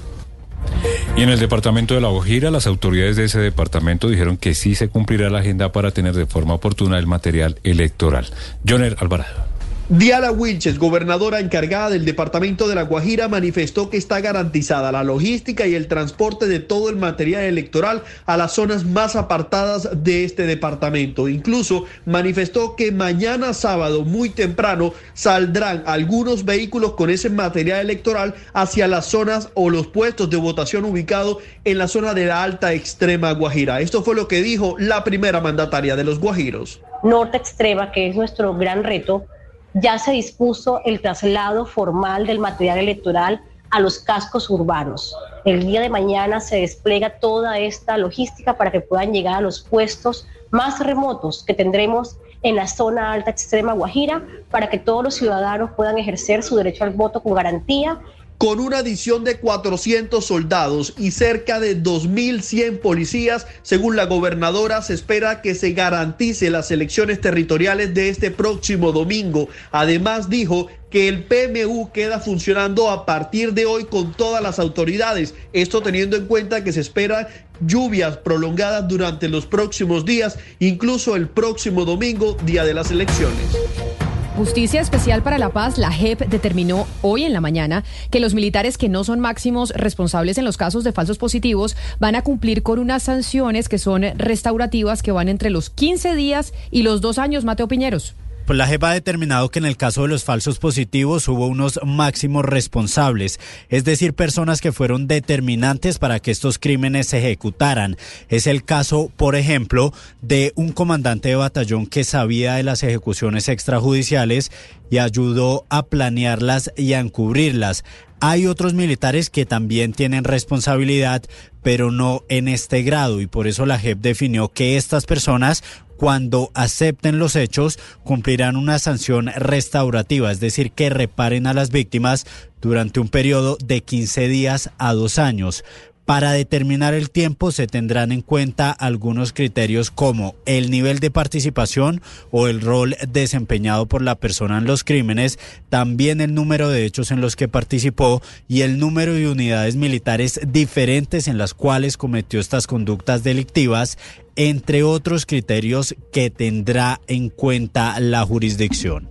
Y 1.16 1.22
en 1.22 1.30
el 1.30 1.40
departamento 1.40 1.94
de 1.94 2.00
La 2.00 2.08
Guajira, 2.08 2.50
las 2.50 2.66
autoridades 2.66 3.16
de 3.16 3.24
ese 3.24 3.40
departamento 3.40 4.08
dijeron 4.08 4.36
que 4.36 4.54
sí 4.54 4.74
se 4.74 4.88
cumplirá 4.88 5.30
la 5.30 5.40
agenda 5.40 5.72
para 5.72 5.90
tener 5.90 6.14
de 6.14 6.26
forma 6.26 6.54
oportuna 6.54 6.98
el 6.98 7.06
material 7.06 7.58
electoral. 7.64 8.26
Joner 8.66 8.96
Alvarado. 9.00 9.47
Diala 9.90 10.32
Wilches, 10.32 10.78
gobernadora 10.78 11.40
encargada 11.40 11.88
del 11.88 12.04
departamento 12.04 12.68
de 12.68 12.74
La 12.74 12.82
Guajira, 12.82 13.26
manifestó 13.26 13.88
que 13.88 13.96
está 13.96 14.20
garantizada 14.20 14.92
la 14.92 15.02
logística 15.02 15.66
y 15.66 15.74
el 15.74 15.88
transporte 15.88 16.46
de 16.46 16.60
todo 16.60 16.90
el 16.90 16.96
material 16.96 17.44
electoral 17.44 18.02
a 18.26 18.36
las 18.36 18.52
zonas 18.52 18.84
más 18.84 19.16
apartadas 19.16 19.88
de 20.04 20.24
este 20.24 20.42
departamento. 20.42 21.26
Incluso 21.26 21.86
manifestó 22.04 22.76
que 22.76 22.92
mañana 22.92 23.54
sábado 23.54 24.04
muy 24.04 24.28
temprano 24.28 24.92
saldrán 25.14 25.84
algunos 25.86 26.44
vehículos 26.44 26.92
con 26.92 27.08
ese 27.08 27.30
material 27.30 27.80
electoral 27.80 28.34
hacia 28.52 28.88
las 28.88 29.06
zonas 29.06 29.48
o 29.54 29.70
los 29.70 29.86
puestos 29.86 30.28
de 30.28 30.36
votación 30.36 30.84
ubicados 30.84 31.38
en 31.64 31.78
la 31.78 31.88
zona 31.88 32.12
de 32.12 32.26
la 32.26 32.42
alta 32.42 32.74
extrema 32.74 33.32
Guajira. 33.32 33.80
Esto 33.80 34.02
fue 34.02 34.14
lo 34.14 34.28
que 34.28 34.42
dijo 34.42 34.76
la 34.78 35.02
primera 35.02 35.40
mandataria 35.40 35.96
de 35.96 36.04
los 36.04 36.18
Guajiros. 36.18 36.82
Norte 37.02 37.38
extrema, 37.38 37.90
que 37.90 38.10
es 38.10 38.16
nuestro 38.16 38.54
gran 38.54 38.84
reto 38.84 39.26
ya 39.74 39.98
se 39.98 40.12
dispuso 40.12 40.80
el 40.84 41.00
traslado 41.00 41.66
formal 41.66 42.26
del 42.26 42.38
material 42.38 42.78
electoral 42.78 43.40
a 43.70 43.80
los 43.80 43.98
cascos 43.98 44.48
urbanos. 44.48 45.14
El 45.44 45.66
día 45.66 45.80
de 45.80 45.90
mañana 45.90 46.40
se 46.40 46.56
despliega 46.60 47.18
toda 47.20 47.58
esta 47.58 47.98
logística 47.98 48.56
para 48.56 48.72
que 48.72 48.80
puedan 48.80 49.12
llegar 49.12 49.36
a 49.36 49.40
los 49.40 49.60
puestos 49.60 50.26
más 50.50 50.80
remotos 50.80 51.44
que 51.46 51.54
tendremos 51.54 52.16
en 52.42 52.56
la 52.56 52.66
zona 52.66 53.12
alta 53.12 53.30
extrema 53.30 53.72
Guajira 53.74 54.22
para 54.50 54.70
que 54.70 54.78
todos 54.78 55.04
los 55.04 55.14
ciudadanos 55.14 55.70
puedan 55.72 55.98
ejercer 55.98 56.42
su 56.42 56.56
derecho 56.56 56.84
al 56.84 56.90
voto 56.90 57.22
con 57.22 57.34
garantía 57.34 58.00
con 58.38 58.60
una 58.60 58.78
adición 58.78 59.24
de 59.24 59.38
400 59.38 60.24
soldados 60.24 60.94
y 60.96 61.10
cerca 61.10 61.58
de 61.58 61.82
2.100 61.82 62.78
policías, 62.78 63.48
según 63.62 63.96
la 63.96 64.06
gobernadora, 64.06 64.80
se 64.80 64.94
espera 64.94 65.42
que 65.42 65.56
se 65.56 65.72
garantice 65.72 66.48
las 66.48 66.70
elecciones 66.70 67.20
territoriales 67.20 67.92
de 67.94 68.08
este 68.08 68.30
próximo 68.30 68.92
domingo. 68.92 69.48
Además, 69.72 70.30
dijo 70.30 70.68
que 70.88 71.08
el 71.08 71.24
PMU 71.24 71.90
queda 71.92 72.20
funcionando 72.20 72.90
a 72.90 73.04
partir 73.04 73.54
de 73.54 73.66
hoy 73.66 73.84
con 73.84 74.12
todas 74.12 74.40
las 74.40 74.60
autoridades. 74.60 75.34
Esto 75.52 75.82
teniendo 75.82 76.16
en 76.16 76.26
cuenta 76.26 76.62
que 76.62 76.72
se 76.72 76.80
esperan 76.80 77.26
lluvias 77.60 78.18
prolongadas 78.18 78.86
durante 78.86 79.28
los 79.28 79.46
próximos 79.46 80.04
días, 80.04 80.38
incluso 80.60 81.16
el 81.16 81.28
próximo 81.28 81.84
domingo, 81.84 82.36
día 82.44 82.64
de 82.64 82.74
las 82.74 82.92
elecciones. 82.92 83.97
Justicia 84.38 84.80
Especial 84.80 85.24
para 85.24 85.36
la 85.36 85.48
Paz, 85.48 85.78
la 85.78 85.90
JEP, 85.90 86.28
determinó 86.28 86.86
hoy 87.02 87.24
en 87.24 87.32
la 87.32 87.40
mañana 87.40 87.82
que 88.12 88.20
los 88.20 88.34
militares 88.34 88.78
que 88.78 88.88
no 88.88 89.02
son 89.02 89.18
máximos 89.18 89.70
responsables 89.70 90.38
en 90.38 90.44
los 90.44 90.56
casos 90.56 90.84
de 90.84 90.92
falsos 90.92 91.18
positivos 91.18 91.76
van 91.98 92.14
a 92.14 92.22
cumplir 92.22 92.62
con 92.62 92.78
unas 92.78 93.02
sanciones 93.02 93.68
que 93.68 93.78
son 93.78 94.04
restaurativas 94.16 95.02
que 95.02 95.10
van 95.10 95.28
entre 95.28 95.50
los 95.50 95.70
15 95.70 96.14
días 96.14 96.54
y 96.70 96.82
los 96.84 97.00
dos 97.00 97.18
años, 97.18 97.44
Mateo 97.44 97.66
Piñeros. 97.66 98.14
Pues 98.48 98.56
la 98.56 98.66
JEP 98.66 98.82
ha 98.84 98.94
determinado 98.94 99.50
que 99.50 99.58
en 99.58 99.66
el 99.66 99.76
caso 99.76 100.00
de 100.00 100.08
los 100.08 100.24
falsos 100.24 100.58
positivos 100.58 101.28
hubo 101.28 101.46
unos 101.48 101.78
máximos 101.84 102.46
responsables, 102.46 103.38
es 103.68 103.84
decir, 103.84 104.14
personas 104.14 104.62
que 104.62 104.72
fueron 104.72 105.06
determinantes 105.06 105.98
para 105.98 106.18
que 106.18 106.30
estos 106.30 106.58
crímenes 106.58 107.08
se 107.08 107.18
ejecutaran. 107.18 107.98
Es 108.30 108.46
el 108.46 108.64
caso, 108.64 109.12
por 109.18 109.36
ejemplo, 109.36 109.92
de 110.22 110.54
un 110.54 110.72
comandante 110.72 111.28
de 111.28 111.34
batallón 111.34 111.86
que 111.86 112.04
sabía 112.04 112.54
de 112.54 112.62
las 112.62 112.82
ejecuciones 112.82 113.50
extrajudiciales 113.50 114.50
y 114.88 114.96
ayudó 114.96 115.66
a 115.68 115.82
planearlas 115.82 116.72
y 116.74 116.94
a 116.94 117.00
encubrirlas. 117.00 117.84
Hay 118.20 118.46
otros 118.46 118.72
militares 118.72 119.28
que 119.28 119.44
también 119.44 119.92
tienen 119.92 120.24
responsabilidad, 120.24 121.22
pero 121.62 121.90
no 121.90 122.24
en 122.30 122.48
este 122.48 122.82
grado, 122.82 123.20
y 123.20 123.26
por 123.26 123.46
eso 123.46 123.66
la 123.66 123.78
JEP 123.78 123.98
definió 123.98 124.48
que 124.48 124.78
estas 124.78 125.04
personas 125.04 125.62
cuando 125.98 126.52
acepten 126.54 127.18
los 127.18 127.34
hechos, 127.34 127.78
cumplirán 128.04 128.56
una 128.56 128.78
sanción 128.78 129.26
restaurativa, 129.26 130.30
es 130.30 130.38
decir, 130.38 130.70
que 130.70 130.90
reparen 130.90 131.48
a 131.48 131.54
las 131.54 131.70
víctimas 131.70 132.24
durante 132.62 133.00
un 133.00 133.08
periodo 133.08 133.58
de 133.62 133.82
15 133.82 134.28
días 134.28 134.70
a 134.78 134.94
dos 134.94 135.18
años. 135.18 135.64
Para 136.08 136.32
determinar 136.32 136.94
el 136.94 137.10
tiempo 137.10 137.52
se 137.52 137.66
tendrán 137.66 138.12
en 138.12 138.22
cuenta 138.22 138.70
algunos 138.70 139.34
criterios 139.34 139.90
como 139.90 140.36
el 140.46 140.70
nivel 140.70 141.00
de 141.00 141.10
participación 141.10 142.00
o 142.30 142.48
el 142.48 142.62
rol 142.62 142.96
desempeñado 143.06 143.84
por 143.84 144.00
la 144.00 144.14
persona 144.14 144.56
en 144.56 144.64
los 144.64 144.84
crímenes, 144.84 145.38
también 145.68 146.22
el 146.22 146.32
número 146.32 146.70
de 146.70 146.86
hechos 146.86 147.10
en 147.10 147.20
los 147.20 147.36
que 147.36 147.46
participó 147.46 148.22
y 148.48 148.62
el 148.62 148.78
número 148.78 149.12
de 149.12 149.28
unidades 149.28 149.76
militares 149.76 150.40
diferentes 150.48 151.28
en 151.28 151.36
las 151.36 151.52
cuales 151.52 151.98
cometió 151.98 152.40
estas 152.40 152.66
conductas 152.66 153.22
delictivas, 153.22 153.98
entre 154.34 154.84
otros 154.84 155.26
criterios 155.26 155.94
que 156.10 156.30
tendrá 156.30 157.02
en 157.06 157.28
cuenta 157.28 158.00
la 158.00 158.24
jurisdicción. 158.24 159.10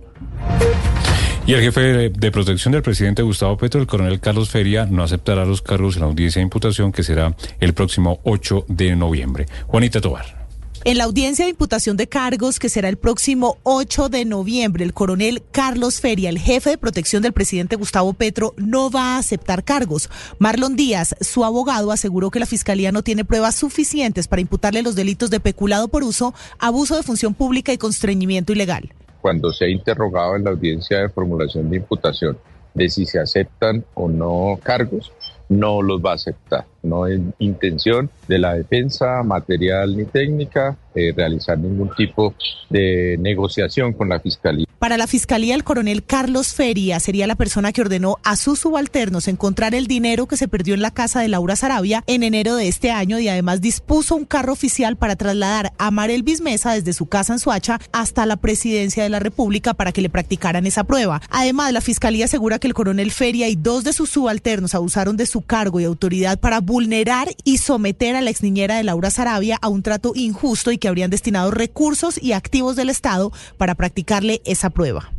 Y 1.48 1.54
el 1.54 1.62
jefe 1.62 2.10
de 2.10 2.30
protección 2.30 2.72
del 2.72 2.82
presidente 2.82 3.22
Gustavo 3.22 3.56
Petro, 3.56 3.80
el 3.80 3.86
coronel 3.86 4.20
Carlos 4.20 4.50
Feria, 4.50 4.84
no 4.84 5.02
aceptará 5.02 5.46
los 5.46 5.62
cargos 5.62 5.94
en 5.94 6.02
la 6.02 6.08
audiencia 6.08 6.40
de 6.40 6.42
imputación 6.42 6.92
que 6.92 7.02
será 7.02 7.34
el 7.58 7.72
próximo 7.72 8.20
8 8.24 8.66
de 8.68 8.94
noviembre. 8.94 9.46
Juanita 9.66 10.02
Tobar. 10.02 10.46
En 10.84 10.98
la 10.98 11.04
audiencia 11.04 11.46
de 11.46 11.52
imputación 11.52 11.96
de 11.96 12.06
cargos 12.06 12.58
que 12.58 12.68
será 12.68 12.90
el 12.90 12.98
próximo 12.98 13.56
8 13.62 14.10
de 14.10 14.26
noviembre, 14.26 14.84
el 14.84 14.92
coronel 14.92 15.42
Carlos 15.50 16.02
Feria, 16.02 16.28
el 16.28 16.38
jefe 16.38 16.68
de 16.68 16.76
protección 16.76 17.22
del 17.22 17.32
presidente 17.32 17.76
Gustavo 17.76 18.12
Petro, 18.12 18.52
no 18.58 18.90
va 18.90 19.14
a 19.14 19.18
aceptar 19.18 19.64
cargos. 19.64 20.10
Marlon 20.38 20.76
Díaz, 20.76 21.14
su 21.22 21.46
abogado, 21.46 21.92
aseguró 21.92 22.30
que 22.30 22.40
la 22.40 22.46
fiscalía 22.46 22.92
no 22.92 23.02
tiene 23.02 23.24
pruebas 23.24 23.54
suficientes 23.54 24.28
para 24.28 24.42
imputarle 24.42 24.82
los 24.82 24.96
delitos 24.96 25.30
de 25.30 25.40
peculado 25.40 25.88
por 25.88 26.04
uso, 26.04 26.34
abuso 26.58 26.94
de 26.94 27.02
función 27.02 27.32
pública 27.32 27.72
y 27.72 27.78
constreñimiento 27.78 28.52
ilegal 28.52 28.92
cuando 29.20 29.52
se 29.52 29.66
ha 29.66 29.68
interrogado 29.68 30.36
en 30.36 30.44
la 30.44 30.50
audiencia 30.50 31.00
de 31.00 31.08
formulación 31.08 31.68
de 31.70 31.76
imputación 31.76 32.38
de 32.74 32.88
si 32.88 33.06
se 33.06 33.18
aceptan 33.18 33.84
o 33.94 34.08
no 34.08 34.58
cargos, 34.62 35.12
no 35.48 35.82
los 35.82 36.00
va 36.00 36.12
a 36.12 36.14
aceptar. 36.14 36.66
No 36.82 37.06
es 37.06 37.20
intención 37.38 38.10
de 38.28 38.38
la 38.38 38.54
defensa 38.54 39.22
material 39.22 39.96
ni 39.96 40.04
técnica 40.04 40.76
eh, 40.94 41.12
realizar 41.16 41.58
ningún 41.58 41.90
tipo 41.96 42.34
de 42.70 43.16
negociación 43.20 43.92
con 43.92 44.08
la 44.08 44.20
Fiscalía. 44.20 44.66
Para 44.78 44.96
la 44.96 45.08
Fiscalía, 45.08 45.56
el 45.56 45.64
coronel 45.64 46.04
Carlos 46.04 46.54
Feria 46.54 47.00
sería 47.00 47.26
la 47.26 47.34
persona 47.34 47.72
que 47.72 47.80
ordenó 47.80 48.16
a 48.22 48.36
sus 48.36 48.60
subalternos 48.60 49.26
encontrar 49.26 49.74
el 49.74 49.88
dinero 49.88 50.26
que 50.26 50.36
se 50.36 50.46
perdió 50.46 50.74
en 50.74 50.82
la 50.82 50.92
casa 50.92 51.20
de 51.20 51.28
Laura 51.28 51.56
Sarabia 51.56 52.04
en 52.06 52.22
enero 52.22 52.54
de 52.54 52.68
este 52.68 52.92
año 52.92 53.18
y 53.18 53.28
además 53.28 53.60
dispuso 53.60 54.14
un 54.14 54.24
carro 54.24 54.52
oficial 54.52 54.96
para 54.96 55.16
trasladar 55.16 55.72
a 55.78 55.90
Marel 55.90 56.22
Bismesa 56.22 56.74
desde 56.74 56.92
su 56.92 57.06
casa 57.06 57.32
en 57.32 57.40
Suacha 57.40 57.80
hasta 57.92 58.24
la 58.24 58.36
presidencia 58.36 59.02
de 59.02 59.08
la 59.08 59.18
República 59.18 59.74
para 59.74 59.90
que 59.90 60.00
le 60.00 60.10
practicaran 60.10 60.64
esa 60.64 60.84
prueba. 60.84 61.22
Además, 61.28 61.72
la 61.72 61.80
Fiscalía 61.80 62.26
asegura 62.26 62.60
que 62.60 62.68
el 62.68 62.74
coronel 62.74 63.10
Feria 63.10 63.48
y 63.48 63.56
dos 63.56 63.82
de 63.82 63.92
sus 63.92 64.10
subalternos 64.10 64.76
abusaron 64.76 65.16
de 65.16 65.26
su 65.26 65.42
cargo 65.42 65.80
y 65.80 65.84
autoridad 65.84 66.38
para 66.38 66.60
vulnerar 66.68 67.34
y 67.44 67.56
someter 67.58 68.14
a 68.14 68.20
la 68.20 68.28
ex 68.28 68.42
niñera 68.42 68.76
de 68.76 68.84
Laura 68.84 69.10
Sarabia 69.10 69.58
a 69.60 69.68
un 69.68 69.82
trato 69.82 70.12
injusto 70.14 70.70
y 70.70 70.76
que 70.76 70.86
habrían 70.86 71.10
destinado 71.10 71.50
recursos 71.50 72.22
y 72.22 72.32
activos 72.32 72.76
del 72.76 72.90
Estado 72.90 73.32
para 73.56 73.74
practicarle 73.74 74.42
esa 74.44 74.68
prueba. 74.68 75.10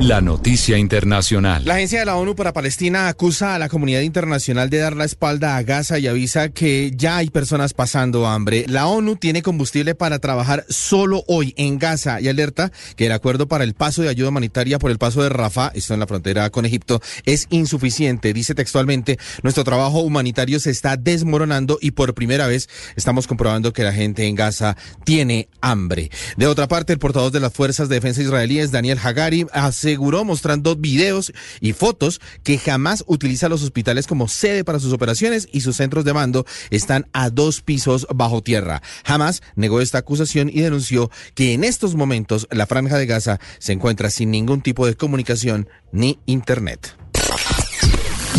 La 0.00 0.20
noticia 0.20 0.76
internacional. 0.76 1.64
La 1.64 1.74
Agencia 1.74 2.00
de 2.00 2.04
la 2.04 2.16
ONU 2.16 2.36
para 2.36 2.52
Palestina 2.52 3.08
acusa 3.08 3.54
a 3.54 3.58
la 3.58 3.70
comunidad 3.70 4.00
internacional 4.00 4.68
de 4.68 4.78
dar 4.78 4.94
la 4.94 5.06
espalda 5.06 5.56
a 5.56 5.62
Gaza 5.62 5.98
y 5.98 6.06
avisa 6.06 6.50
que 6.50 6.92
ya 6.94 7.16
hay 7.16 7.30
personas 7.30 7.72
pasando 7.72 8.26
hambre. 8.26 8.66
La 8.68 8.86
ONU 8.86 9.16
tiene 9.16 9.40
combustible 9.40 9.94
para 9.94 10.18
trabajar 10.18 10.66
solo 10.68 11.24
hoy 11.28 11.54
en 11.56 11.78
Gaza 11.78 12.20
y 12.20 12.28
alerta 12.28 12.72
que 12.96 13.06
el 13.06 13.12
acuerdo 13.12 13.48
para 13.48 13.64
el 13.64 13.72
paso 13.72 14.02
de 14.02 14.10
ayuda 14.10 14.28
humanitaria 14.28 14.78
por 14.78 14.90
el 14.90 14.98
paso 14.98 15.22
de 15.22 15.30
Rafah, 15.30 15.72
esto 15.74 15.94
en 15.94 16.00
la 16.00 16.06
frontera 16.06 16.50
con 16.50 16.66
Egipto, 16.66 17.00
es 17.24 17.46
insuficiente. 17.48 18.34
Dice 18.34 18.54
textualmente, 18.54 19.18
nuestro 19.42 19.64
trabajo 19.64 20.00
humanitario 20.00 20.60
se 20.60 20.70
está 20.70 20.98
desmoronando 20.98 21.78
y 21.80 21.92
por 21.92 22.12
primera 22.12 22.46
vez 22.46 22.68
estamos 22.96 23.26
comprobando 23.26 23.72
que 23.72 23.84
la 23.84 23.92
gente 23.92 24.26
en 24.26 24.34
Gaza 24.34 24.76
tiene 25.04 25.48
hambre. 25.62 26.10
De 26.36 26.46
otra 26.46 26.68
parte, 26.68 26.92
el 26.92 26.98
portavoz 26.98 27.32
de 27.32 27.40
las 27.40 27.52
Fuerzas 27.52 27.88
de 27.88 27.94
Defensa 27.94 28.20
israelíes, 28.20 28.70
Daniel 28.70 28.98
Hagari, 29.02 29.46
aseguró 29.54 30.24
mostrando 30.24 30.76
videos 30.76 31.32
y 31.60 31.72
fotos 31.72 32.20
que 32.42 32.58
jamás 32.58 33.04
utiliza 33.06 33.48
los 33.48 33.62
hospitales 33.62 34.06
como 34.06 34.28
sede 34.28 34.64
para 34.64 34.80
sus 34.80 34.92
operaciones 34.92 35.48
y 35.52 35.62
sus 35.62 35.76
centros 35.76 36.04
de 36.04 36.12
mando 36.12 36.44
están 36.70 37.06
a 37.12 37.30
dos 37.30 37.62
pisos 37.62 38.06
bajo 38.14 38.42
tierra. 38.42 38.82
Jamás 39.04 39.42
negó 39.56 39.80
esta 39.80 39.98
acusación 39.98 40.50
y 40.50 40.60
denunció 40.60 41.10
que 41.34 41.54
en 41.54 41.64
estos 41.64 41.94
momentos 41.94 42.46
la 42.50 42.66
franja 42.66 42.98
de 42.98 43.06
Gaza 43.06 43.40
se 43.58 43.72
encuentra 43.72 44.10
sin 44.10 44.30
ningún 44.30 44.60
tipo 44.60 44.86
de 44.86 44.94
comunicación 44.94 45.68
ni 45.92 46.18
internet. 46.26 47.03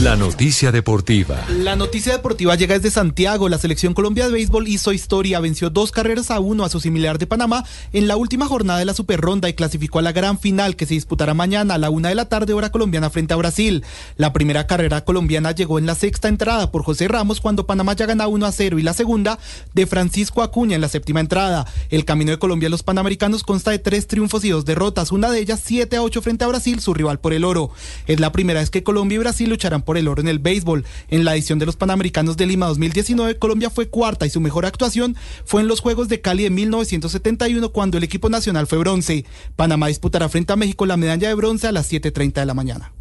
La 0.02 0.18
noticia 0.18 0.74
deportiva. 0.74 1.46
La 1.48 1.78
noticia 1.78 2.12
deportiva 2.12 2.54
llega 2.56 2.76
desde 2.76 2.92
Santiago. 2.92 3.48
La 3.48 3.58
selección 3.58 3.94
Colombia 3.94 4.26
de 4.26 4.34
béisbol 4.34 4.68
hizo 4.68 4.92
historia, 4.92 5.40
venció 5.40 5.70
dos 5.70 5.94
carreras 5.94 6.32
a 6.32 6.42
uno 6.42 6.66
a 6.66 6.70
su 6.70 6.82
similar 6.82 7.18
de 7.18 7.28
Panamá 7.28 7.64
en 7.94 8.10
la 8.10 8.18
última 8.18 8.46
jornada 8.46 8.80
de 8.80 8.86
la 8.86 8.94
Super 8.94 9.22
Ronda 9.22 9.48
y 9.48 9.54
clasificó 9.54 10.00
a 10.00 10.02
la 10.02 10.12
gran 10.12 10.38
final 10.38 10.76
que 10.76 10.86
se 10.86 10.96
disputará 10.96 11.34
mañana 11.34 11.76
a 11.76 11.78
la 11.78 11.90
una 11.90 12.10
de 12.10 12.16
la 12.16 12.26
tarde 12.26 12.52
hora 12.52 12.72
colombiana 12.72 13.10
frente 13.10 13.34
a 13.34 13.38
Brasil. 13.38 13.86
La 14.18 14.34
primera 14.34 14.68
carrera 14.68 15.06
colombiana 15.06 15.54
llegó 15.54 15.80
en 15.80 15.86
la 15.86 15.96
sexta 15.96 16.28
entrada 16.28 16.72
por 16.72 16.84
José 16.84 17.08
Ramos 17.08 17.40
cuando 17.40 17.66
Panamá 17.66 17.94
ya 17.94 18.06
gana 18.06 18.28
1 18.28 18.46
a 18.46 18.52
0 18.52 18.78
y 18.78 18.84
la 18.84 18.94
segunda 18.94 19.40
de 19.74 19.88
Francisco 19.88 20.44
Acuña 20.44 20.76
en 20.76 20.82
la 20.82 20.90
séptima 20.90 21.22
entrada. 21.22 21.66
El 21.90 22.04
camino 22.04 22.32
de 22.32 22.38
Colombia 22.38 22.68
a 22.68 22.70
los 22.70 22.84
Panamericanos 22.84 23.44
consta 23.44 23.72
de 23.72 23.80
tres 23.80 24.08
triunfos 24.08 24.44
y 24.44 24.50
dos 24.50 24.66
derrotas, 24.66 25.14
una 25.14 25.32
de 25.32 25.40
ellas 25.40 25.62
7 25.64 25.96
a 25.96 26.04
8 26.04 26.22
frente 26.22 26.44
a 26.44 26.48
Brasil, 26.48 26.82
su 26.82 26.94
rival 26.94 27.22
por 27.22 27.32
el 27.32 27.46
oro. 27.46 27.72
Es 28.08 28.20
la 28.20 28.34
primera 28.34 28.60
vez 28.60 28.70
que 28.70 28.84
Colombia 28.84 29.16
y 29.16 29.20
Brasil 29.20 29.50
lucharán 29.50 29.86
por 29.86 29.95
el 29.98 30.08
oro 30.08 30.22
en 30.22 30.28
el 30.28 30.40
béisbol. 30.40 30.86
En 31.10 31.26
la 31.26 31.34
edición 31.34 31.60
de 31.60 31.66
los 31.66 31.76
Panamericanos 31.76 32.38
de 32.38 32.46
Lima 32.46 32.68
2019, 32.68 33.38
Colombia 33.38 33.70
fue 33.70 33.88
cuarta 33.88 34.26
y 34.26 34.30
su 34.30 34.42
mejor 34.42 34.66
actuación 34.66 35.16
fue 35.46 35.62
en 35.62 35.68
los 35.68 35.80
Juegos 35.80 36.08
de 36.08 36.22
Cali 36.22 36.44
de 36.44 36.50
1971 36.50 37.70
cuando 37.70 37.98
el 37.98 38.04
equipo 38.04 38.30
nacional 38.30 38.68
fue 38.68 38.78
bronce. 38.78 39.26
Panamá 39.56 39.88
disputará 39.88 40.30
frente 40.30 40.54
a 40.54 40.56
México 40.56 40.86
la 40.86 40.98
medalla 40.98 41.28
de 41.28 41.34
bronce 41.36 41.68
a 41.68 41.72
las 41.72 41.92
7.30 41.92 42.34
de 42.34 42.46
la 42.46 42.54
mañana. 42.54 42.94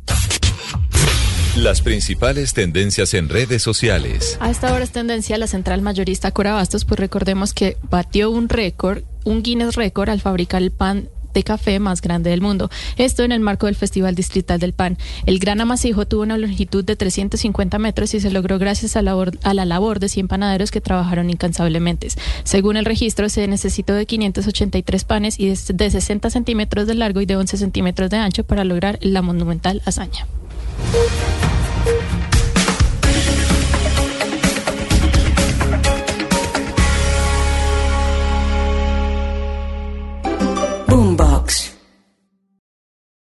Las 1.56 1.82
principales 1.82 2.52
tendencias 2.52 3.14
en 3.14 3.28
redes 3.28 3.62
sociales. 3.62 4.36
A 4.40 4.50
esta 4.50 4.74
hora 4.74 4.82
es 4.82 4.90
tendencia 4.90 5.38
la 5.38 5.46
central 5.46 5.82
mayorista 5.82 6.32
Cora 6.32 6.52
Bastos, 6.52 6.84
pues 6.84 6.98
recordemos 6.98 7.54
que 7.54 7.76
batió 7.88 8.30
un 8.30 8.48
récord, 8.48 9.04
un 9.24 9.42
Guinness 9.42 9.76
récord 9.76 10.08
al 10.08 10.20
fabricar 10.20 10.62
el 10.62 10.72
pan 10.72 11.08
de 11.34 11.42
café 11.42 11.78
más 11.78 12.00
grande 12.00 12.30
del 12.30 12.40
mundo. 12.40 12.70
Esto 12.96 13.24
en 13.24 13.32
el 13.32 13.40
marco 13.40 13.66
del 13.66 13.74
Festival 13.74 14.14
Distrital 14.14 14.58
del 14.58 14.72
Pan. 14.72 14.96
El 15.26 15.38
gran 15.38 15.60
amasijo 15.60 16.06
tuvo 16.06 16.22
una 16.22 16.38
longitud 16.38 16.84
de 16.84 16.96
350 16.96 17.78
metros 17.78 18.14
y 18.14 18.20
se 18.20 18.30
logró 18.30 18.58
gracias 18.58 18.96
a, 18.96 19.00
a 19.00 19.54
la 19.54 19.64
labor 19.64 20.00
de 20.00 20.08
100 20.08 20.28
panaderos 20.28 20.70
que 20.70 20.80
trabajaron 20.80 21.28
incansablemente. 21.28 22.08
Según 22.44 22.76
el 22.76 22.84
registro, 22.84 23.28
se 23.28 23.46
necesitó 23.48 23.94
de 23.94 24.06
583 24.06 25.04
panes 25.04 25.38
y 25.38 25.48
de 25.48 25.90
60 25.90 26.30
centímetros 26.30 26.86
de 26.86 26.94
largo 26.94 27.20
y 27.20 27.26
de 27.26 27.36
11 27.36 27.56
centímetros 27.56 28.10
de 28.10 28.16
ancho 28.16 28.44
para 28.44 28.64
lograr 28.64 28.98
la 29.02 29.22
monumental 29.22 29.82
hazaña. 29.84 30.26